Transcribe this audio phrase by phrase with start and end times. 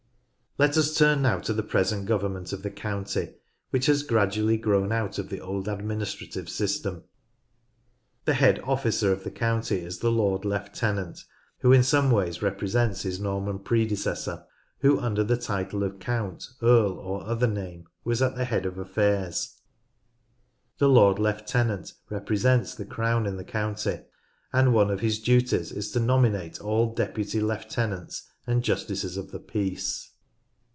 [0.57, 3.35] Let us turn now to the present government of the county,
[3.69, 7.05] which has gradually grown out of the old adminis trative system.
[8.25, 11.23] The head officer of the county is the Lord Lieutenant,
[11.59, 14.43] who in some ways represents his Norman predecessor,
[14.79, 18.77] who under the title of count, earl, or other name, was at the head of
[18.77, 19.57] affairs.
[20.79, 24.01] The Lord Lieutenant represents the Crown in the county,
[24.51, 29.39] and one of his duties is to nominate all Deputy Lieutenants and Justices of the
[29.39, 30.09] Peace.